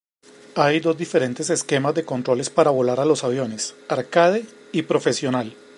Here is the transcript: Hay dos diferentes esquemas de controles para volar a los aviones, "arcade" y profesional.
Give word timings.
Hay 0.55 0.79
dos 0.79 0.97
diferentes 0.97 1.51
esquemas 1.51 1.93
de 1.93 2.05
controles 2.05 2.49
para 2.49 2.71
volar 2.71 2.99
a 2.99 3.05
los 3.05 3.23
aviones, 3.23 3.75
"arcade" 3.87 4.47
y 4.71 4.81
profesional. 4.81 5.55